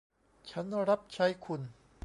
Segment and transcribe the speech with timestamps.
[0.49, 1.61] ฉันรับใช้คุณ